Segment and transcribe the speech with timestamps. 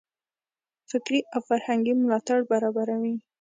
[0.89, 3.15] فکري او فرهنګي ملاتړ برابروي.